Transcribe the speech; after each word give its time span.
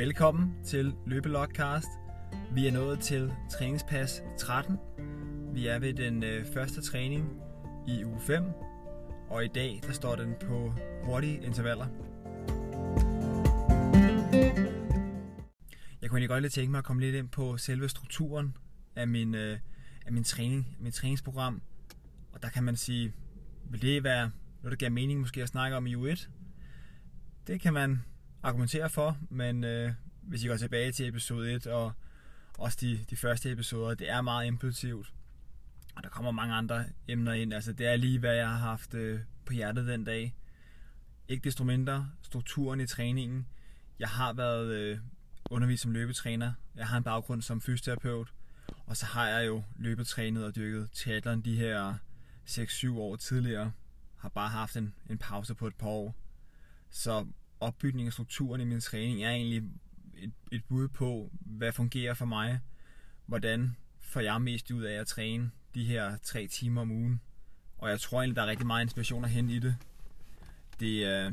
Velkommen 0.00 0.54
til 0.64 0.94
Løbelogcast. 1.06 1.88
Vi 2.54 2.66
er 2.66 2.72
nået 2.72 3.00
til 3.00 3.32
træningspas 3.50 4.22
13. 4.38 4.76
Vi 5.54 5.66
er 5.66 5.78
ved 5.78 5.94
den 5.94 6.24
øh, 6.24 6.46
første 6.54 6.82
træning 6.82 7.40
i 7.88 8.04
uge 8.04 8.20
5, 8.20 8.44
og 9.28 9.44
i 9.44 9.48
dag 9.48 9.80
der 9.86 9.92
står 9.92 10.16
den 10.16 10.34
på 10.40 10.72
hurtige 11.02 11.42
intervaller. 11.42 11.86
Jeg 16.02 16.10
kunne 16.10 16.18
egentlig 16.18 16.28
godt 16.28 16.42
lige 16.42 16.50
tænke 16.50 16.70
mig 16.70 16.78
at 16.78 16.84
komme 16.84 17.02
lidt 17.02 17.14
ind 17.14 17.28
på 17.28 17.56
selve 17.56 17.88
strukturen 17.88 18.56
af 18.96 19.08
min, 19.08 19.34
øh, 19.34 19.58
af 20.06 20.12
min 20.12 20.24
træning, 20.24 20.76
min 20.78 20.92
træningsprogram. 20.92 21.62
Og 22.32 22.42
der 22.42 22.48
kan 22.48 22.64
man 22.64 22.76
sige, 22.76 23.12
vil 23.70 23.82
det 23.82 24.04
være 24.04 24.30
noget, 24.62 24.70
der 24.70 24.76
giver 24.76 24.90
mening 24.90 25.20
måske 25.20 25.42
at 25.42 25.48
snakke 25.48 25.76
om 25.76 25.86
i 25.86 25.96
uge 25.96 26.12
1? 26.12 26.30
Det 27.46 27.60
kan 27.60 27.72
man 27.72 28.00
argumentere 28.42 28.90
for, 28.90 29.18
men 29.30 29.64
øh, 29.64 29.92
hvis 30.22 30.44
I 30.44 30.46
går 30.46 30.56
tilbage 30.56 30.92
til 30.92 31.08
episode 31.08 31.54
1 31.54 31.66
og 31.66 31.92
også 32.58 32.78
de, 32.80 33.04
de 33.10 33.16
første 33.16 33.52
episoder, 33.52 33.94
det 33.94 34.10
er 34.10 34.20
meget 34.20 34.46
impulsivt. 34.46 35.12
Og 35.96 36.02
der 36.02 36.08
kommer 36.08 36.30
mange 36.30 36.54
andre 36.54 36.84
emner 37.08 37.32
ind. 37.32 37.54
Altså, 37.54 37.72
det 37.72 37.86
er 37.86 37.96
lige, 37.96 38.18
hvad 38.18 38.34
jeg 38.34 38.48
har 38.48 38.58
haft 38.58 38.94
øh, 38.94 39.20
på 39.44 39.52
hjertet 39.52 39.86
den 39.86 40.04
dag. 40.04 40.34
Ikke 41.28 41.44
desto 41.44 41.64
mindre 41.64 42.10
strukturen 42.22 42.80
i 42.80 42.86
træningen. 42.86 43.46
Jeg 43.98 44.08
har 44.08 44.32
været 44.32 44.72
øh, 44.72 44.98
undervist 45.50 45.82
som 45.82 45.92
løbetræner. 45.92 46.52
Jeg 46.76 46.86
har 46.86 46.96
en 46.96 47.02
baggrund 47.02 47.42
som 47.42 47.60
fysioterapeut. 47.60 48.32
Og 48.86 48.96
så 48.96 49.06
har 49.06 49.28
jeg 49.28 49.46
jo 49.46 49.62
løbetrænet 49.76 50.44
og 50.44 50.56
dyrket 50.56 50.90
triathlon 50.92 51.40
de 51.40 51.56
her 51.56 51.94
6-7 52.48 52.90
år 52.98 53.16
tidligere. 53.16 53.72
Har 54.16 54.28
bare 54.28 54.48
haft 54.48 54.76
en, 54.76 54.94
en 55.10 55.18
pause 55.18 55.54
på 55.54 55.66
et 55.66 55.74
par 55.74 55.88
år. 55.88 56.14
Så 56.90 57.26
opbygning 57.60 58.06
af 58.06 58.12
strukturen 58.12 58.60
i 58.60 58.64
min 58.64 58.80
træning 58.80 59.24
er 59.24 59.30
egentlig 59.30 59.62
et, 60.14 60.32
et 60.52 60.64
bud 60.64 60.88
på, 60.88 61.30
hvad 61.40 61.72
fungerer 61.72 62.14
for 62.14 62.24
mig. 62.24 62.60
Hvordan 63.26 63.76
får 64.00 64.20
jeg 64.20 64.42
mest 64.42 64.70
ud 64.70 64.82
af 64.82 65.00
at 65.00 65.06
træne 65.06 65.50
de 65.74 65.84
her 65.84 66.16
tre 66.22 66.46
timer 66.46 66.80
om 66.80 66.90
ugen. 66.90 67.20
Og 67.78 67.90
jeg 67.90 68.00
tror 68.00 68.20
egentlig, 68.20 68.36
der 68.36 68.42
er 68.42 68.46
rigtig 68.46 68.66
meget 68.66 68.82
inspiration 68.82 69.24
at 69.24 69.30
hente 69.30 69.54
i 69.54 69.58
det. 69.58 69.76
Det 70.80 71.06
øh, 71.06 71.32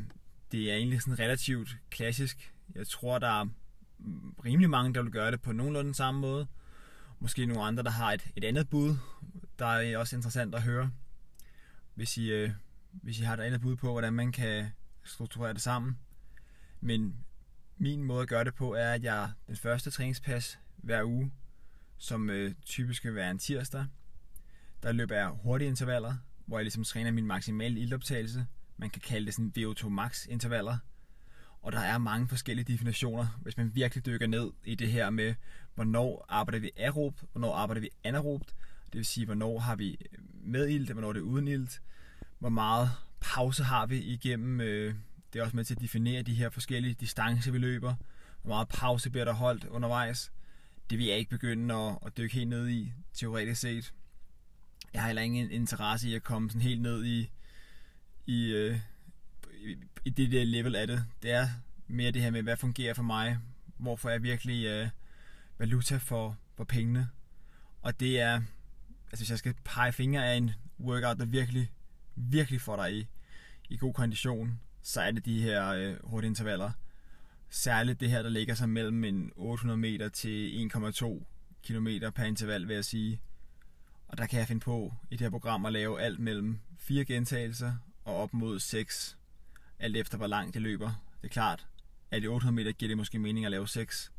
det 0.51 0.71
er 0.71 0.75
egentlig 0.75 1.01
sådan 1.01 1.19
relativt 1.19 1.77
klassisk. 1.89 2.53
Jeg 2.75 2.87
tror, 2.87 3.19
der 3.19 3.41
er 3.41 3.47
rimelig 4.45 4.69
mange, 4.69 4.93
der 4.93 5.01
vil 5.01 5.11
gøre 5.11 5.31
det 5.31 5.41
på 5.41 5.51
nogenlunde 5.51 5.95
samme 5.95 6.21
måde. 6.21 6.47
Måske 7.19 7.45
nogle 7.45 7.63
andre, 7.63 7.83
der 7.83 7.89
har 7.89 8.13
et, 8.13 8.27
et 8.35 8.43
andet 8.43 8.69
bud, 8.69 8.95
der 9.59 9.65
er 9.65 9.97
også 9.97 10.15
interessant 10.15 10.55
at 10.55 10.61
høre. 10.61 10.91
Hvis 11.95 12.17
I, 12.17 12.31
øh, 12.31 12.51
hvis 12.91 13.19
I 13.19 13.23
har 13.23 13.33
et 13.33 13.39
andet 13.39 13.61
bud 13.61 13.75
på, 13.75 13.91
hvordan 13.91 14.13
man 14.13 14.31
kan 14.31 14.65
strukturere 15.03 15.53
det 15.53 15.61
sammen. 15.61 15.97
Men 16.81 17.15
min 17.77 18.03
måde 18.03 18.21
at 18.21 18.27
gøre 18.27 18.43
det 18.43 18.55
på 18.55 18.73
er, 18.73 18.91
at 18.91 19.03
jeg 19.03 19.31
den 19.47 19.55
første 19.55 19.91
træningspas 19.91 20.59
hver 20.77 21.03
uge, 21.03 21.31
som 21.97 22.29
øh, 22.29 22.53
typisk 22.65 23.05
vil 23.05 23.15
være 23.15 23.31
en 23.31 23.39
tirsdag, 23.39 23.85
der 24.83 24.91
løber 24.91 25.15
jeg 25.15 25.27
hurtige 25.27 25.67
intervaller, 25.67 26.15
hvor 26.45 26.57
jeg 26.57 26.63
ligesom 26.63 26.83
træner 26.83 27.11
min 27.11 27.27
maksimale 27.27 27.79
ildoptagelse. 27.79 28.47
Man 28.77 28.89
kan 28.89 29.01
kalde 29.01 29.25
det 29.25 29.33
sådan 29.33 29.53
VO2 29.57 29.89
max 29.89 30.27
intervaller. 30.27 30.77
Og 31.61 31.71
der 31.71 31.79
er 31.79 31.97
mange 31.97 32.27
forskellige 32.27 32.73
definitioner, 32.73 33.39
hvis 33.41 33.57
man 33.57 33.75
virkelig 33.75 34.05
dykker 34.05 34.27
ned 34.27 34.51
i 34.63 34.75
det 34.75 34.91
her 34.91 35.09
med, 35.09 35.35
hvornår 35.75 36.25
arbejder 36.29 36.59
vi 36.59 36.71
aerobt, 36.77 37.23
hvornår 37.31 37.55
arbejder 37.55 37.81
vi 37.81 37.89
anaerobt. 38.03 38.55
Det 38.85 38.97
vil 38.97 39.05
sige, 39.05 39.25
hvornår 39.25 39.59
har 39.59 39.75
vi 39.75 39.91
øh, 39.91 40.19
med 40.43 40.67
ilt, 40.67 40.91
hvornår 40.91 41.13
det 41.13 41.19
er 41.19 41.23
uden 41.23 41.47
ilt. 41.47 41.81
Hvor 42.39 42.49
meget 42.49 42.89
pause 43.19 43.63
har 43.63 43.85
vi 43.85 43.97
igennem 43.97 44.61
øh, 44.61 44.95
det 45.37 45.41
er 45.41 45.45
også 45.45 45.55
med 45.55 45.63
til 45.63 45.75
at 45.75 45.81
definere 45.81 46.21
de 46.21 46.33
her 46.33 46.49
forskellige 46.49 46.93
distancer, 46.93 47.51
vi 47.51 47.57
løber. 47.57 47.95
Hvor 48.41 48.49
meget 48.49 48.67
pause 48.67 49.09
bliver 49.09 49.25
der 49.25 49.33
holdt 49.33 49.63
undervejs. 49.63 50.31
Det 50.89 50.97
vil 50.97 51.05
jeg 51.07 51.17
ikke 51.17 51.29
begynde 51.29 51.75
at, 51.75 51.97
at 52.05 52.17
dykke 52.17 52.35
helt 52.35 52.49
ned 52.49 52.69
i, 52.69 52.91
teoretisk 53.13 53.61
set. 53.61 53.93
Jeg 54.93 55.01
har 55.01 55.07
heller 55.07 55.21
ingen 55.21 55.51
interesse 55.51 56.09
i 56.09 56.15
at 56.15 56.23
komme 56.23 56.49
sådan 56.49 56.61
helt 56.61 56.81
ned 56.81 57.05
i, 57.05 57.31
i, 58.25 58.51
øh, 58.51 58.79
i, 59.53 59.75
i 60.05 60.09
det 60.09 60.31
der 60.31 60.43
level 60.43 60.75
af 60.75 60.87
det. 60.87 61.05
Det 61.21 61.31
er 61.31 61.47
mere 61.87 62.11
det 62.11 62.21
her 62.21 62.31
med, 62.31 62.41
hvad 62.41 62.57
fungerer 62.57 62.93
for 62.93 63.03
mig. 63.03 63.37
Hvorfor 63.77 64.09
jeg 64.09 64.23
virkelig 64.23 64.65
øh, 64.65 64.89
valuta 65.57 65.97
for, 65.97 66.37
for 66.55 66.63
pengene. 66.63 67.09
Og 67.81 67.99
det 67.99 68.19
er, 68.19 68.41
altså 69.11 69.23
hvis 69.23 69.29
jeg 69.29 69.37
skal 69.37 69.55
pege 69.63 69.91
fingre 69.91 70.25
af 70.25 70.35
en 70.35 70.51
workout, 70.79 71.19
der 71.19 71.25
virkelig, 71.25 71.71
virkelig 72.15 72.61
får 72.61 72.75
dig 72.75 72.93
i, 72.93 73.07
i 73.69 73.77
god 73.77 73.93
kondition, 73.93 74.59
så 74.87 75.01
er 75.01 75.11
det 75.11 75.25
de 75.25 75.41
her 75.41 75.69
øh, 75.69 75.95
hurtige 76.03 76.29
intervaller. 76.29 76.71
Særligt 77.49 77.99
det 77.99 78.09
her, 78.09 78.21
der 78.21 78.29
ligger 78.29 78.55
sig 78.55 78.69
mellem 78.69 79.03
en 79.03 79.31
800 79.35 79.77
meter 79.77 80.09
til 80.09 80.69
1,2 80.75 81.23
km 81.63 81.87
per 82.15 82.23
interval, 82.23 82.67
vil 82.67 82.73
jeg 82.73 82.85
sige. 82.85 83.21
Og 84.07 84.17
der 84.17 84.25
kan 84.25 84.39
jeg 84.39 84.47
finde 84.47 84.59
på 84.59 84.93
i 85.09 85.15
det 85.15 85.21
her 85.21 85.29
program 85.29 85.65
at 85.65 85.73
lave 85.73 86.01
alt 86.01 86.19
mellem 86.19 86.59
fire 86.77 87.05
gentagelser 87.05 87.75
og 88.05 88.15
op 88.15 88.33
mod 88.33 88.59
6, 88.59 89.17
alt 89.79 89.97
efter 89.97 90.17
hvor 90.17 90.27
langt 90.27 90.53
det 90.53 90.61
løber. 90.61 91.03
Det 91.21 91.27
er 91.27 91.33
klart, 91.33 91.67
at 92.11 92.23
i 92.23 92.27
800 92.27 92.55
meter 92.55 92.71
giver 92.71 92.89
det 92.89 92.97
måske 92.97 93.19
mening 93.19 93.45
at 93.45 93.51
lave 93.51 93.67
6, 93.67 94.11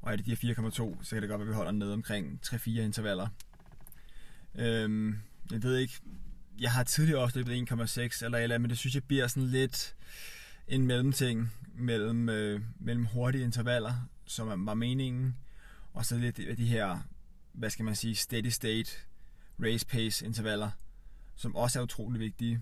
og 0.00 0.12
er 0.12 0.16
det 0.16 0.26
de 0.26 0.36
her 0.36 0.54
4,2, 0.54 1.04
så 1.04 1.16
kan 1.16 1.22
det 1.22 1.28
godt 1.28 1.38
være, 1.38 1.46
at 1.46 1.48
vi 1.48 1.54
holder 1.54 1.72
ned 1.72 1.92
omkring 1.92 2.40
3-4 2.46 2.70
intervaller. 2.70 3.28
Øhm, 4.54 5.18
jeg 5.50 5.62
ved 5.62 5.76
ikke, 5.76 6.00
jeg 6.60 6.72
har 6.72 6.84
tidligere 6.84 7.20
også 7.20 7.38
løbet 7.38 7.72
1,6 7.72 8.24
eller 8.24 8.38
eller 8.38 8.58
men 8.58 8.70
det 8.70 8.78
synes 8.78 8.94
jeg 8.94 9.04
bliver 9.04 9.26
sådan 9.26 9.48
lidt 9.48 9.94
en 10.68 10.86
mellemting 10.86 11.52
mellem, 11.74 12.28
øh, 12.28 12.60
mellem 12.80 13.04
hurtige 13.04 13.44
intervaller, 13.44 14.08
som 14.26 14.66
var 14.66 14.74
meningen, 14.74 15.36
og 15.92 16.06
så 16.06 16.18
lidt 16.18 16.38
af 16.38 16.56
de 16.56 16.66
her, 16.66 16.98
hvad 17.52 17.70
skal 17.70 17.84
man 17.84 17.96
sige, 17.96 18.16
steady 18.16 18.48
state 18.48 18.90
race 19.62 19.86
pace 19.86 20.26
intervaller, 20.26 20.70
som 21.36 21.56
også 21.56 21.78
er 21.78 21.82
utrolig 21.82 22.20
vigtige. 22.20 22.60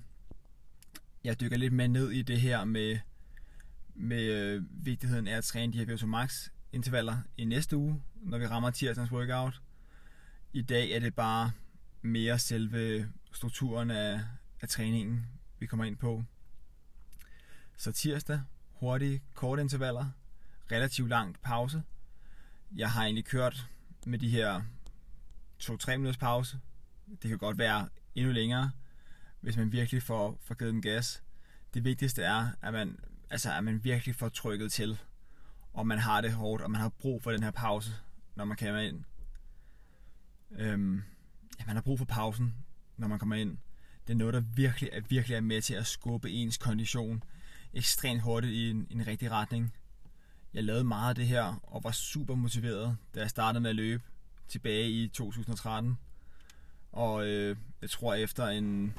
Jeg 1.24 1.40
dykker 1.40 1.56
lidt 1.56 1.72
mere 1.72 1.88
ned 1.88 2.10
i 2.10 2.22
det 2.22 2.40
her 2.40 2.64
med, 2.64 2.98
med 3.94 4.22
øh, 4.22 4.62
vigtigheden 4.70 5.28
af 5.28 5.36
at 5.36 5.44
træne 5.44 5.72
de 5.72 5.78
her 5.78 5.96
VO2 5.96 6.06
max 6.06 6.48
intervaller 6.72 7.18
i 7.36 7.44
næste 7.44 7.76
uge, 7.76 8.02
når 8.22 8.38
vi 8.38 8.46
rammer 8.46 8.70
tirsdagens 8.70 9.12
workout. 9.12 9.60
I 10.52 10.62
dag 10.62 10.90
er 10.90 11.00
det 11.00 11.14
bare 11.14 11.52
mere 12.02 12.38
selve 12.38 13.08
strukturen 13.32 13.90
af, 13.90 14.20
af 14.60 14.68
træningen, 14.68 15.26
vi 15.58 15.66
kommer 15.66 15.84
ind 15.84 15.96
på. 15.96 16.24
Så 17.76 17.92
tirsdag, 17.92 18.40
hurtige, 18.72 19.22
korte 19.34 19.62
intervaller, 19.62 20.10
relativt 20.72 21.08
langt 21.08 21.42
pause. 21.42 21.82
Jeg 22.76 22.90
har 22.90 23.04
egentlig 23.04 23.24
kørt 23.24 23.68
med 24.06 24.18
de 24.18 24.28
her 24.28 24.62
2-3 25.62 25.90
minutters 25.90 26.16
pause. 26.16 26.60
Det 27.22 27.28
kan 27.28 27.38
godt 27.38 27.58
være 27.58 27.88
endnu 28.14 28.32
længere, 28.32 28.70
hvis 29.40 29.56
man 29.56 29.72
virkelig 29.72 30.02
får, 30.02 30.38
får 30.40 30.54
givet 30.54 30.72
den 30.72 30.82
gas. 30.82 31.22
Det 31.74 31.84
vigtigste 31.84 32.22
er, 32.22 32.48
at 32.62 32.72
man, 32.72 32.98
altså, 33.30 33.52
at 33.52 33.64
man 33.64 33.84
virkelig 33.84 34.14
får 34.14 34.28
trykket 34.28 34.72
til, 34.72 34.98
og 35.72 35.86
man 35.86 35.98
har 35.98 36.20
det 36.20 36.32
hårdt, 36.32 36.62
og 36.62 36.70
man 36.70 36.80
har 36.80 36.88
brug 36.88 37.22
for 37.22 37.30
den 37.30 37.42
her 37.42 37.50
pause, 37.50 37.92
når 38.34 38.44
man 38.44 38.56
kommer 38.56 38.80
ind. 38.80 39.04
Øhm, 40.50 41.02
ja, 41.58 41.64
man 41.66 41.76
har 41.76 41.82
brug 41.82 41.98
for 41.98 42.04
pausen, 42.04 42.54
når 43.00 43.08
man 43.08 43.18
kommer 43.18 43.36
ind. 43.36 43.58
Det 44.06 44.12
er 44.12 44.18
noget, 44.18 44.34
der 44.34 44.40
virkelig 44.40 44.90
er, 44.92 45.00
virkelig 45.08 45.34
er 45.34 45.40
med 45.40 45.62
til 45.62 45.74
at 45.74 45.86
skubbe 45.86 46.30
ens 46.30 46.56
kondition 46.56 47.22
ekstremt 47.74 48.22
hurtigt 48.22 48.52
i 48.52 48.70
en, 48.70 48.86
en 48.90 49.06
rigtig 49.06 49.30
retning. 49.30 49.72
Jeg 50.54 50.64
lavede 50.64 50.84
meget 50.84 51.08
af 51.08 51.14
det 51.14 51.26
her, 51.26 51.60
og 51.62 51.84
var 51.84 51.90
super 51.90 52.34
motiveret, 52.34 52.96
da 53.14 53.20
jeg 53.20 53.30
startede 53.30 53.60
med 53.60 53.70
at 53.70 53.76
løbe 53.76 54.02
tilbage 54.48 54.90
i 54.90 55.08
2013. 55.08 55.98
Og 56.92 57.26
øh, 57.26 57.56
jeg 57.82 57.90
tror 57.90 58.14
efter 58.14 58.46
en... 58.46 58.94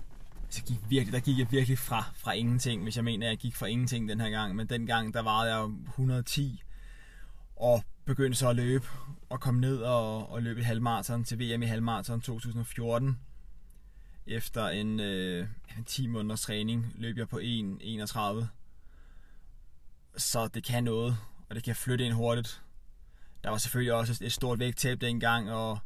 Så 0.50 0.64
gik 0.64 0.80
virkelig, 0.90 1.14
der 1.14 1.20
gik 1.20 1.40
jeg 1.40 1.52
virkelig 1.52 1.78
fra, 1.78 2.04
fra 2.16 2.32
ingenting, 2.32 2.84
hvis 2.84 2.96
jeg 2.96 3.04
mener, 3.04 3.26
at 3.26 3.30
jeg 3.30 3.38
gik 3.38 3.56
fra 3.56 3.66
ingenting 3.66 4.10
den 4.10 4.22
her 4.22 4.30
gang. 4.30 4.56
Men 4.56 4.68
den 4.68 4.86
gang, 4.86 5.14
der 5.14 5.22
var 5.22 5.46
jeg 5.46 5.64
110, 5.88 6.64
og 7.56 7.84
begyndte 8.06 8.40
så 8.40 8.50
at 8.50 8.56
løbe, 8.56 8.86
og 9.30 9.40
kom 9.40 9.56
ned 9.56 9.78
og, 9.78 10.32
og 10.32 10.42
løb 10.42 10.58
i 10.58 10.62
halvmarathon 10.62 11.24
til 11.24 11.40
VM 11.40 11.62
i 11.62 11.66
halvmarathon 11.66 12.22
2014 12.22 13.18
efter 14.28 14.68
en, 14.68 15.00
øh, 15.00 15.48
en 15.78 15.84
10 15.84 16.08
måneders 16.08 16.42
træning 16.42 16.94
løb 16.96 17.18
jeg 17.18 17.30
på 17.30 17.40
1.31. 17.40 18.46
Så 20.18 20.48
det 20.48 20.64
kan 20.64 20.84
noget, 20.84 21.18
og 21.50 21.56
det 21.56 21.64
kan 21.64 21.76
flytte 21.76 22.06
ind 22.06 22.14
hurtigt. 22.14 22.62
Der 23.44 23.50
var 23.50 23.58
selvfølgelig 23.58 23.94
også 23.94 24.24
et 24.24 24.32
stort 24.32 24.60
vægttab 24.60 25.02
dengang, 25.02 25.52
og, 25.52 25.80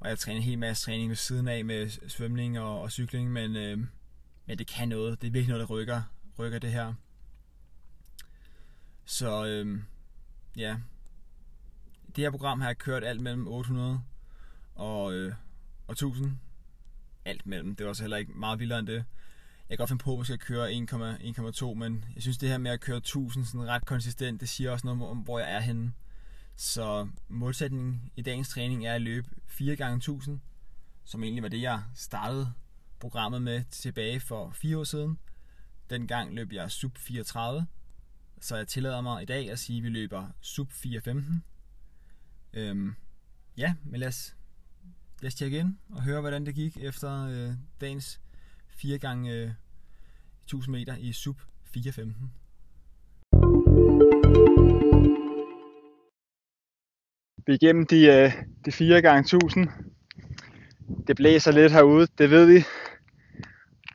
og 0.00 0.08
jeg 0.08 0.18
trænede 0.18 0.38
en 0.38 0.44
hel 0.44 0.58
masse 0.58 0.84
træning 0.84 1.08
ved 1.08 1.16
siden 1.16 1.48
af 1.48 1.64
med 1.64 2.08
svømning 2.08 2.60
og, 2.60 2.80
og 2.80 2.92
cykling, 2.92 3.32
men, 3.32 3.56
øh, 3.56 3.78
men 4.46 4.58
det 4.58 4.66
kan 4.66 4.88
noget. 4.88 5.20
Det 5.20 5.26
er 5.26 5.30
virkelig 5.30 5.48
noget, 5.48 5.68
der 5.68 5.74
rykker, 5.74 6.02
rykker 6.38 6.58
det 6.58 6.72
her. 6.72 6.94
Så 9.04 9.46
øh, 9.46 9.80
ja, 10.56 10.76
det 12.16 12.24
her 12.24 12.30
program 12.30 12.60
har 12.60 12.68
jeg 12.68 12.78
kørt 12.78 13.04
alt 13.04 13.20
mellem 13.20 13.48
800 13.48 14.00
og, 14.74 15.14
øh, 15.14 15.34
og 15.86 15.92
1000 15.92 16.38
alt 17.28 17.46
mellem. 17.46 17.76
Det 17.76 17.84
var 17.84 17.90
også 17.90 18.02
heller 18.02 18.16
ikke 18.16 18.32
meget 18.32 18.58
vildere 18.58 18.78
end 18.78 18.86
det. 18.86 18.94
jeg 18.94 19.04
kan 19.68 19.78
godt 19.78 19.90
finde 19.90 20.02
på 20.02 20.16
måske 20.16 20.32
at 20.32 20.40
køre 20.40 20.72
1,2, 20.72 21.74
men 21.74 22.04
jeg 22.14 22.22
synes 22.22 22.38
det 22.38 22.48
her 22.48 22.58
med 22.58 22.70
at 22.70 22.80
køre 22.80 22.96
1000 22.96 23.44
sådan 23.44 23.68
ret 23.68 23.86
konsistent, 23.86 24.40
det 24.40 24.48
siger 24.48 24.70
også 24.70 24.86
noget 24.86 25.10
om, 25.10 25.18
hvor 25.18 25.38
jeg 25.38 25.52
er 25.52 25.60
henne. 25.60 25.92
Så 26.56 27.08
målsætningen 27.28 28.10
i 28.16 28.22
dagens 28.22 28.48
træning 28.48 28.86
er 28.86 28.94
at 28.94 29.02
løbe 29.02 29.28
4 29.46 29.76
gange 29.76 29.96
1000 29.96 30.40
som 31.08 31.22
egentlig 31.22 31.42
var 31.42 31.48
det, 31.48 31.62
jeg 31.62 31.82
startede 31.94 32.52
programmet 32.98 33.42
med 33.42 33.64
tilbage 33.70 34.20
for 34.20 34.50
4 34.50 34.78
år 34.78 34.84
siden. 34.84 35.18
Dengang 35.90 36.34
løb 36.34 36.52
jeg 36.52 36.70
sub 36.70 36.98
34, 36.98 37.66
så 38.40 38.56
jeg 38.56 38.68
tillader 38.68 39.00
mig 39.00 39.22
i 39.22 39.26
dag 39.26 39.50
at 39.50 39.58
sige, 39.58 39.76
at 39.76 39.82
vi 39.82 39.88
løber 39.88 40.28
sub 40.40 40.72
415. 40.72 41.44
Øhm, 42.52 42.94
ja, 43.56 43.74
men 43.84 44.00
lad 44.00 44.08
os, 44.08 44.36
lad 45.20 45.28
os 45.28 45.34
tjekke 45.34 45.58
ind 45.58 45.76
og 45.90 46.02
høre, 46.02 46.20
hvordan 46.20 46.46
det 46.46 46.54
gik 46.54 46.76
efter 46.76 47.26
øh, 47.26 47.54
dagens 47.80 48.20
4 48.68 48.98
gange 48.98 49.32
øh, 49.32 49.50
1000 50.44 50.72
meter 50.76 50.96
i 50.96 51.12
sub 51.12 51.40
415. 51.64 52.32
Vi 57.46 57.52
er 57.52 57.58
igennem 57.62 57.86
de, 57.86 58.06
øh, 58.06 58.32
de 58.64 58.72
4 58.72 59.02
gange 59.02 59.20
1000 59.20 59.68
det 61.06 61.16
blæser 61.16 61.52
lidt 61.52 61.72
herude, 61.72 62.06
det 62.18 62.30
ved 62.30 62.44
vi. 62.46 62.64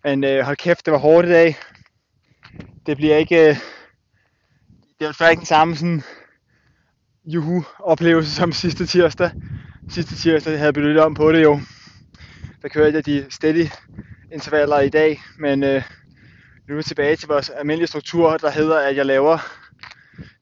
Men 0.04 0.24
øh, 0.24 0.46
hold 0.46 0.58
kæft, 0.58 0.86
det 0.86 0.92
var 0.92 0.98
hårdt 0.98 1.28
i 1.28 1.32
dag. 1.32 1.56
Det 2.86 2.98
bliver 2.98 3.18
ikke... 3.18 3.50
Øh, 3.50 3.56
det 5.00 5.08
er 5.20 5.30
ikke 5.30 5.40
den 5.40 5.46
samme 5.46 5.76
sådan 5.76 6.04
juhu-oplevelse 7.26 8.36
som 8.36 8.52
sidste 8.52 8.86
tirsdag. 8.86 9.32
Sidste 9.90 10.16
tirsdag 10.16 10.60
havde 10.60 10.94
jeg 10.94 11.04
om 11.04 11.14
på 11.14 11.32
det 11.32 11.44
jo. 11.44 11.60
Der 12.62 12.68
kørte 12.68 12.96
jeg 12.96 13.06
de 13.06 13.26
steady 13.30 13.68
intervaller 14.32 14.80
i 14.80 14.90
dag, 14.90 15.22
men 15.40 15.64
øh, 15.64 15.84
nu 16.68 16.74
er 16.74 16.78
vi 16.78 16.84
tilbage 16.84 17.16
til 17.16 17.28
vores 17.28 17.50
almindelige 17.50 17.88
struktur, 17.88 18.38
der 18.38 18.52
hedder, 18.52 18.80
at 18.80 18.96
jeg 18.96 19.06
laver 19.06 19.38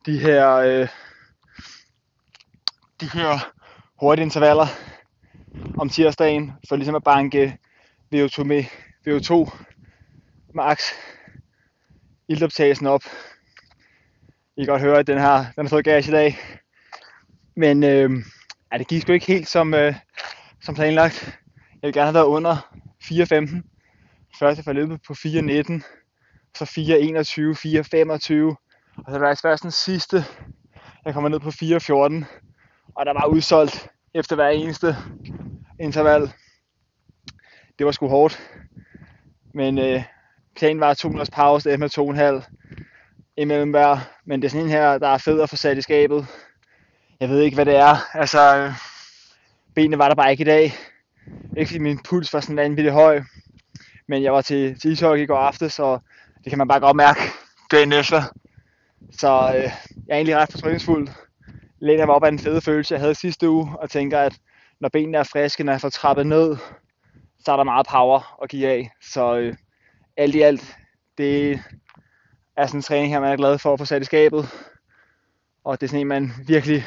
de 0.06 0.20
her, 0.20 0.56
øh, 0.56 0.88
de 3.02 3.10
her 3.14 3.52
hurtige 4.00 4.24
intervaller 4.24 4.68
om 5.78 5.90
tirsdagen, 5.90 6.52
for 6.70 6.76
ligesom 6.76 6.96
at 6.96 7.04
banke 7.04 7.58
VO2, 8.16 8.44
med, 8.44 8.64
VO2 9.08 9.52
max 10.54 10.84
ildoptagelsen 12.28 12.88
op. 12.88 13.04
I 14.58 14.64
kan 14.64 14.72
godt 14.72 14.82
høre, 14.82 15.00
at 15.00 15.08
den 15.08 15.18
har, 15.18 15.52
den 15.56 15.66
har 15.66 15.70
fået 15.70 15.86
gas 15.86 16.08
i 16.08 16.12
dag. 16.12 16.38
Men 17.56 17.84
øh, 17.84 18.10
ja, 18.72 18.78
det 18.78 18.88
gik 18.88 19.02
sgu 19.02 19.12
ikke 19.12 19.26
helt 19.26 19.48
som, 19.48 19.74
øh, 19.74 19.96
som 20.62 20.76
planlagt. 20.76 21.40
Jeg 21.56 21.88
ville 21.88 21.94
gerne 21.94 22.06
have 22.06 22.14
været 22.14 22.26
under 22.26 22.56
4.15. 23.04 23.72
Først 24.40 24.66
jeg 24.66 24.76
løbet 24.76 25.02
på 25.08 25.14
4.19, 25.14 25.82
så 26.58 26.66
4.21, 26.66 26.70
4.25. 27.56 28.56
Og 28.98 29.14
så 29.14 29.20
var 29.20 29.30
det 29.30 29.40
først 29.42 29.64
den 29.64 29.72
sidste, 29.72 30.26
jeg 31.06 31.14
kommer 31.14 31.30
ned 31.30 31.40
på 31.40 31.50
4.14. 31.50 32.26
Og 32.96 33.06
der 33.06 33.14
var 33.14 33.26
udsolgt 33.26 33.90
efter 34.14 34.36
hver 34.36 34.50
eneste 34.50 34.96
interval. 35.80 36.22
Det 37.80 37.86
var 37.86 37.92
sgu 37.92 38.08
hårdt. 38.08 38.42
Men 39.54 39.78
øh, 39.78 40.04
planen 40.56 40.80
var 40.80 40.94
2 40.94 41.08
minutters 41.08 41.30
pause, 41.30 41.70
det 41.70 41.80
med 41.80 42.40
2,5 42.44 43.34
imellem 43.38 43.70
hver. 43.70 43.98
Men 44.26 44.42
det 44.42 44.48
er 44.48 44.50
sådan 44.50 44.66
en 44.66 44.72
her, 44.72 44.98
der 44.98 45.08
er 45.08 45.18
fed 45.18 45.42
at 45.42 45.50
få 45.50 45.56
sat 45.56 45.78
i 45.78 45.82
skabet. 45.82 46.28
Jeg 47.22 47.30
ved 47.30 47.42
ikke, 47.42 47.56
hvad 47.56 47.66
det 47.66 47.76
er. 47.76 48.18
Altså, 48.18 48.74
benene 49.76 49.98
var 49.98 50.08
der 50.08 50.16
bare 50.16 50.32
ikke 50.32 50.42
i 50.42 50.46
dag. 50.46 50.74
Ikke 51.58 51.70
fordi 51.70 51.80
min 51.80 52.00
puls 52.04 52.34
var 52.34 52.40
sådan 52.40 52.56
vanvittigt 52.56 52.94
høj. 52.94 53.22
Men 54.08 54.24
jeg 54.24 54.34
var 54.34 54.42
til, 54.42 54.80
til 54.80 54.92
ishockey 54.92 55.24
i 55.24 55.26
går 55.26 55.38
aftes, 55.38 55.74
så 55.74 56.00
det 56.44 56.50
kan 56.50 56.58
man 56.58 56.68
bare 56.68 56.80
godt 56.80 56.96
mærke 56.96 57.20
dagen 57.72 57.94
efter. 57.94 58.22
Så 59.12 59.54
øh, 59.56 59.64
jeg 60.08 60.14
er 60.14 60.16
egentlig 60.16 60.36
ret 60.36 60.52
fortrykningsfuld. 60.52 61.08
Læner 61.80 62.06
mig 62.06 62.16
op 62.16 62.24
af 62.24 62.32
den 62.32 62.40
fede 62.40 62.62
følelse, 62.62 62.94
jeg 62.94 63.02
havde 63.02 63.16
sidste 63.16 63.50
uge, 63.50 63.78
og 63.80 63.90
tænker, 63.90 64.20
at 64.20 64.34
når 64.80 64.90
benene 64.90 65.18
er 65.18 65.24
friske, 65.24 65.64
når 65.64 65.74
jeg 65.74 65.82
får 65.82 65.90
trappet 65.90 66.28
ned, 66.28 66.58
så 67.40 67.52
er 67.52 67.58
der 67.58 67.64
meget 67.64 67.88
power 67.88 68.44
at 68.44 68.50
give 68.50 68.68
af. 68.68 68.92
Så 69.02 69.38
øh, 69.38 69.56
alt 70.18 70.36
i 70.36 70.42
alt, 70.42 70.78
det 71.18 71.60
er 72.58 72.68
sådan 72.68 72.78
en 72.78 72.84
træning 72.84 73.14
her, 73.14 73.20
man 73.20 73.32
er 73.32 73.38
glad 73.38 73.58
for 73.58 73.74
at 73.74 73.80
få 73.80 73.86
sat 73.86 74.02
i 74.02 74.06
skabet. 74.06 74.50
Og 75.64 75.82
det 75.82 75.88
er 75.88 75.90
sådan 75.90 76.02
en, 76.02 76.08
man 76.08 76.32
virkelig, 76.48 76.86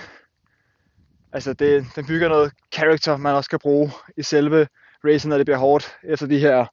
altså 1.34 1.52
det, 1.52 1.86
den 1.96 2.06
bygger 2.06 2.28
noget 2.28 2.52
character, 2.74 3.16
man 3.16 3.34
også 3.34 3.50
kan 3.50 3.58
bruge 3.58 3.90
i 4.16 4.22
selve 4.22 4.68
racen, 5.04 5.28
når 5.28 5.36
det 5.36 5.46
bliver 5.46 5.58
hårdt 5.58 5.96
efter 6.04 6.26
de 6.26 6.38
her 6.38 6.66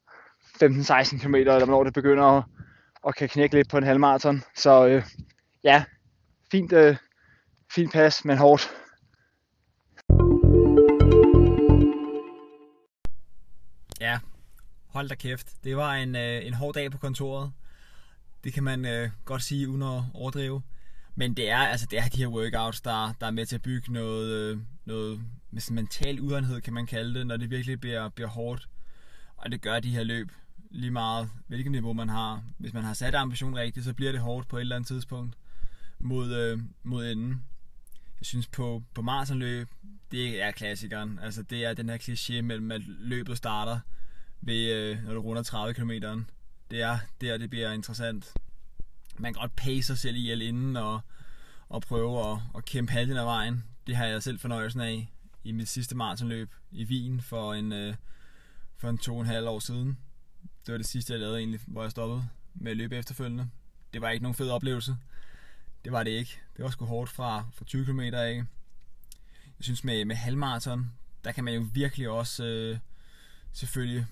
15-16 0.63 1.17
km, 1.21 1.35
eller 1.35 1.65
når 1.65 1.83
det 1.83 1.93
begynder 1.93 2.23
at, 2.23 2.43
at 3.07 3.15
kan 3.15 3.29
knække 3.29 3.55
lidt 3.55 3.69
på 3.69 3.77
en 3.77 3.83
halvmarathon. 3.83 4.43
Så 4.55 4.87
øh, 4.87 5.03
ja, 5.63 5.83
fint, 6.51 6.73
øh, 6.73 6.95
fint 7.75 7.93
pas, 7.93 8.25
men 8.25 8.37
hårdt. 8.37 8.71
Ja, 14.01 14.19
hold 14.87 15.09
da 15.09 15.15
kæft. 15.15 15.47
Det 15.63 15.77
var 15.77 15.93
en, 15.93 16.15
øh, 16.15 16.45
en 16.45 16.53
hård 16.53 16.73
dag 16.73 16.91
på 16.91 16.97
kontoret. 16.97 17.51
Det 18.43 18.53
kan 18.53 18.63
man 18.63 18.85
øh, 18.85 19.09
godt 19.25 19.41
sige 19.41 19.69
uden 19.69 19.81
at 19.81 20.03
overdrive. 20.13 20.61
Men 21.15 21.33
det 21.33 21.49
er, 21.49 21.57
altså, 21.57 21.87
det 21.91 21.99
er 21.99 22.07
de 22.07 22.17
her 22.17 22.27
workouts, 22.27 22.81
der, 22.81 23.13
der 23.19 23.27
er 23.27 23.31
med 23.31 23.45
til 23.45 23.55
at 23.55 23.61
bygge 23.61 23.93
noget, 23.93 24.31
øh, 24.31 24.59
noget 24.85 25.21
med 25.51 25.61
sådan 25.61 25.75
mental 25.75 26.19
udenhed, 26.19 26.61
kan 26.61 26.73
man 26.73 26.85
kalde 26.85 27.19
det, 27.19 27.27
når 27.27 27.37
det 27.37 27.49
virkelig 27.49 27.79
bliver, 27.79 28.09
bliver 28.09 28.27
hårdt. 28.27 28.69
Og 29.37 29.51
det 29.51 29.61
gør 29.61 29.79
de 29.79 29.89
her 29.89 30.03
løb 30.03 30.31
lige 30.71 30.91
meget, 30.91 31.29
hvilket 31.47 31.71
niveau 31.71 31.93
man 31.93 32.09
har. 32.09 32.43
Hvis 32.57 32.73
man 32.73 32.83
har 32.83 32.93
sat 32.93 33.15
ambition 33.15 33.55
rigtigt, 33.55 33.85
så 33.85 33.93
bliver 33.93 34.11
det 34.11 34.21
hårdt 34.21 34.47
på 34.47 34.57
et 34.57 34.61
eller 34.61 34.75
andet 34.75 34.87
tidspunkt 34.87 35.37
mod, 35.99 36.33
øh, 36.33 36.59
mod 36.83 37.11
enden. 37.11 37.43
Jeg 38.19 38.25
synes 38.25 38.47
på, 38.47 38.83
på 38.93 39.01
maratonløb, 39.01 39.67
det 40.11 40.41
er 40.41 40.51
klassikeren. 40.51 41.19
Altså 41.21 41.43
det 41.43 41.65
er 41.65 41.73
den 41.73 41.89
her 41.89 41.97
kliché 41.97 42.41
mellem, 42.41 42.71
at 42.71 42.81
løbet 42.85 43.37
starter 43.37 43.79
ved, 44.41 44.73
øh, 44.73 45.03
når 45.03 45.13
du 45.13 45.21
runder 45.21 45.43
30 45.43 45.73
km. 45.73 45.91
Det 46.71 46.81
er 46.81 46.99
der, 47.21 47.37
det 47.37 47.49
bliver 47.49 47.71
interessant. 47.71 48.33
Man 49.17 49.33
kan 49.33 49.41
godt 49.41 49.55
pace 49.55 49.83
sig 49.83 49.97
selv 49.97 50.15
ihjel 50.15 50.41
inden 50.41 50.75
og, 50.75 50.99
og 51.69 51.81
prøve 51.81 52.31
at, 52.31 52.39
at 52.55 52.65
kæmpe 52.65 52.91
halvdelen 52.91 53.19
af 53.19 53.25
vejen. 53.25 53.63
Det 53.87 53.95
har 53.95 54.05
jeg 54.05 54.23
selv 54.23 54.39
fornøjelsen 54.39 54.81
af 54.81 55.11
i 55.43 55.51
mit 55.51 55.67
sidste 55.67 55.95
maratonløb 55.95 56.49
i 56.71 56.85
Wien 56.85 57.21
for 57.21 57.53
en, 57.53 57.71
øh, 57.71 57.95
for 58.77 58.89
en 58.89 58.97
to 58.97 59.15
og 59.15 59.21
en 59.21 59.27
halv 59.27 59.47
år 59.47 59.59
siden. 59.59 59.97
Det 60.65 60.71
var 60.71 60.77
det 60.77 60.87
sidste, 60.87 61.13
jeg 61.13 61.19
lavede 61.19 61.37
egentlig, 61.37 61.59
hvor 61.67 61.81
jeg 61.81 61.91
stoppede 61.91 62.27
med 62.53 62.71
at 62.71 62.77
løbe 62.77 62.97
efterfølgende. 62.97 63.49
Det 63.93 64.01
var 64.01 64.09
ikke 64.09 64.23
nogen 64.23 64.35
fed 64.35 64.49
oplevelse. 64.49 64.97
Det 65.83 65.91
var 65.91 66.03
det 66.03 66.11
ikke. 66.11 66.39
Det 66.57 66.63
var 66.63 66.71
sgu 66.71 66.85
hårdt 66.85 67.09
fra, 67.09 67.45
fra 67.53 67.65
20 67.65 67.85
km 67.85 67.99
af. 67.99 68.35
Jeg 68.35 68.45
synes 69.59 69.83
med, 69.83 70.05
med 70.05 70.15
halvmarathon, 70.15 70.91
der 71.23 71.31
kan 71.31 71.43
man 71.43 71.53
jo 71.53 71.65
virkelig 71.73 72.09
også 72.09 72.45
øh, 72.45 72.77
selvfølgelig 73.53 74.05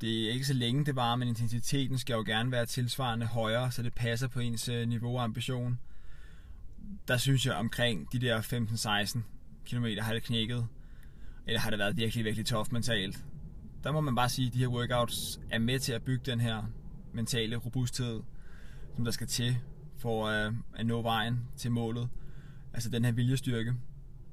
det 0.00 0.28
er 0.28 0.32
ikke 0.32 0.46
så 0.46 0.54
længe 0.54 0.84
det 0.84 0.96
var, 0.96 1.16
men 1.16 1.28
intensiteten 1.28 1.98
skal 1.98 2.14
jo 2.14 2.22
gerne 2.26 2.52
være 2.52 2.66
tilsvarende 2.66 3.26
højere, 3.26 3.72
så 3.72 3.82
det 3.82 3.94
passer 3.94 4.28
på 4.28 4.40
ens 4.40 4.68
øh, 4.68 4.88
niveau 4.88 5.16
og 5.16 5.24
ambition. 5.24 5.78
Der 7.08 7.16
synes 7.16 7.46
jeg 7.46 7.54
omkring 7.54 8.12
de 8.12 8.18
der 8.18 8.40
15-16 8.40 9.18
km 9.64 9.86
har 10.00 10.12
det 10.12 10.22
knækket, 10.22 10.66
eller 11.46 11.60
har 11.60 11.70
det 11.70 11.78
været 11.78 11.96
virkelig, 11.96 12.24
virkelig 12.24 12.46
tof 12.46 12.72
mentalt. 12.72 13.24
Der 13.84 13.92
må 13.92 14.00
man 14.00 14.14
bare 14.14 14.28
sige, 14.28 14.46
at 14.46 14.54
de 14.54 14.58
her 14.58 14.68
workouts 14.68 15.40
er 15.50 15.58
med 15.58 15.78
til 15.78 15.92
at 15.92 16.02
bygge 16.02 16.30
den 16.30 16.40
her 16.40 16.62
mentale 17.12 17.56
robusthed, 17.56 18.20
som 18.94 19.04
der 19.04 19.12
skal 19.12 19.26
til 19.26 19.56
for 19.98 20.28
at, 20.28 20.52
at 20.74 20.86
nå 20.86 21.02
vejen 21.02 21.40
til 21.56 21.70
målet. 21.70 22.08
Altså 22.74 22.90
den 22.90 23.04
her 23.04 23.12
viljestyrke. 23.12 23.74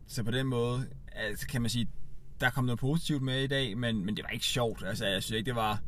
Så 0.07 0.23
på 0.23 0.31
den 0.31 0.47
måde 0.47 0.87
altså 1.11 1.47
kan 1.47 1.61
man 1.61 1.69
sige, 1.69 1.89
der 2.41 2.49
kom 2.49 2.65
noget 2.65 2.79
positivt 2.79 3.21
med 3.21 3.43
i 3.43 3.47
dag, 3.47 3.77
men, 3.77 4.05
men 4.05 4.17
det 4.17 4.23
var 4.23 4.29
ikke 4.29 4.45
sjovt. 4.45 4.83
Altså 4.85 5.05
jeg 5.05 5.23
synes 5.23 5.37
ikke, 5.37 5.45
det 5.45 5.55
var... 5.55 5.81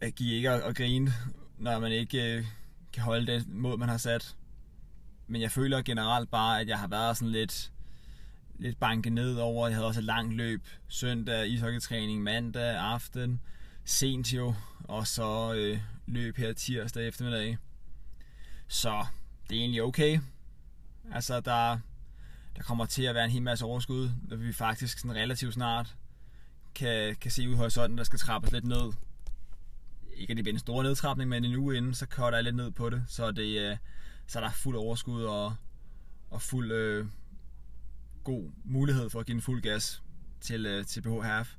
Jeg 0.00 0.12
gik 0.12 0.32
ikke 0.32 0.52
og, 0.52 0.62
og 0.62 0.74
grine, 0.74 1.12
når 1.58 1.78
man 1.78 1.92
ikke 1.92 2.36
øh, 2.36 2.44
kan 2.92 3.02
holde 3.02 3.26
det 3.26 3.48
mod, 3.48 3.78
man 3.78 3.88
har 3.88 3.96
sat. 3.96 4.36
Men 5.26 5.42
jeg 5.42 5.50
føler 5.50 5.82
generelt 5.82 6.30
bare, 6.30 6.60
at 6.60 6.68
jeg 6.68 6.78
har 6.78 6.88
været 6.88 7.16
sådan 7.16 7.32
lidt, 7.32 7.72
lidt 8.58 8.80
banket 8.80 9.12
ned 9.12 9.36
over. 9.36 9.68
Jeg 9.68 9.76
havde 9.76 9.86
også 9.86 10.00
et 10.00 10.04
langt 10.04 10.34
løb 10.34 10.66
søndag, 10.88 11.48
ishockeytræning 11.48 12.22
mandag 12.22 12.76
aften, 12.76 13.40
sent 13.84 14.32
jo, 14.32 14.54
og 14.84 15.06
så 15.06 15.54
øh, 15.54 15.78
løb 16.06 16.36
her 16.36 16.52
tirsdag 16.52 17.08
eftermiddag. 17.08 17.58
Så 18.68 19.06
det 19.50 19.56
er 19.56 19.60
egentlig 19.60 19.82
okay. 19.82 20.20
Altså, 21.12 21.40
der, 21.40 21.78
der 22.56 22.62
kommer 22.62 22.86
til 22.86 23.02
at 23.02 23.14
være 23.14 23.24
en 23.24 23.30
hel 23.30 23.42
masse 23.42 23.64
overskud, 23.64 24.10
når 24.22 24.36
vi 24.36 24.52
faktisk 24.52 24.98
sådan 24.98 25.16
relativt 25.16 25.54
snart 25.54 25.96
kan, 26.74 27.16
kan 27.16 27.30
se 27.30 27.48
ud 27.48 27.54
i 27.54 27.56
horisonten, 27.56 27.98
der 27.98 28.04
skal 28.04 28.18
trappes 28.18 28.52
lidt 28.52 28.64
ned. 28.64 28.92
Ikke 30.16 30.30
at 30.30 30.36
det 30.36 30.44
bliver 30.44 30.54
en 30.54 30.58
stor 30.58 30.82
nedtrapning, 30.82 31.28
men 31.30 31.44
en 31.44 31.56
uge 31.56 31.76
inden, 31.76 31.94
så 31.94 32.06
cutter 32.06 32.38
jeg 32.38 32.44
lidt 32.44 32.56
ned 32.56 32.70
på 32.70 32.90
det, 32.90 33.04
så, 33.08 33.30
det, 33.30 33.60
øh, 33.60 33.76
så 34.26 34.40
der 34.40 34.46
er 34.46 34.52
fuld 34.52 34.76
overskud 34.76 35.24
og, 35.24 35.54
og 36.30 36.42
fuld 36.42 36.72
øh, 36.72 37.06
god 38.24 38.50
mulighed 38.64 39.10
for 39.10 39.20
at 39.20 39.26
give 39.26 39.34
en 39.34 39.42
fuld 39.42 39.62
gas 39.62 40.02
til, 40.40 40.66
øh, 40.66 40.86
til 40.86 41.02
BH 41.02 41.22
Half. 41.22 41.54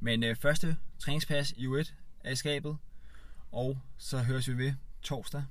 Men 0.00 0.24
øh, 0.24 0.36
første 0.36 0.76
træningspas 0.98 1.52
i 1.56 1.66
U1 1.66 1.92
er 2.20 2.30
i 2.30 2.36
skabet, 2.36 2.76
Og 3.52 3.78
så 3.98 4.18
høres 4.18 4.48
vi 4.48 4.58
ved 4.58 4.72
torsdag 5.02 5.44